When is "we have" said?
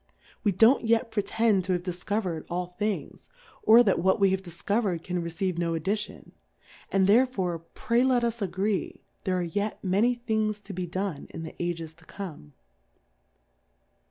4.19-4.41